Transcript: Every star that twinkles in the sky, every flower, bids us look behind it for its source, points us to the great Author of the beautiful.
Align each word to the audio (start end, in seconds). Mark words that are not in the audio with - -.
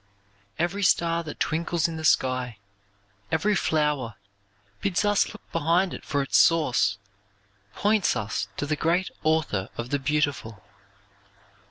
Every 0.57 0.81
star 0.81 1.23
that 1.25 1.39
twinkles 1.39 1.87
in 1.87 1.95
the 1.95 2.03
sky, 2.03 2.57
every 3.31 3.53
flower, 3.55 4.15
bids 4.81 5.05
us 5.05 5.27
look 5.31 5.51
behind 5.51 5.93
it 5.93 6.03
for 6.03 6.23
its 6.23 6.39
source, 6.39 6.97
points 7.75 8.15
us 8.15 8.47
to 8.57 8.65
the 8.65 8.75
great 8.75 9.11
Author 9.21 9.69
of 9.77 9.91
the 9.91 9.99
beautiful. 9.99 10.63